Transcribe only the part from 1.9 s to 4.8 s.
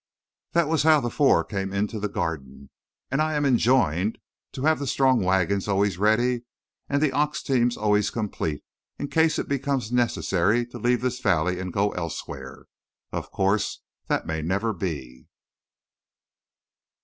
the Garden. And I am enjoined to have